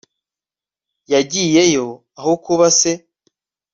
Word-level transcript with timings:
yagiyeyo 1.13 1.87
aho 2.19 2.33
kuba 2.43 2.67
se 2.79 2.91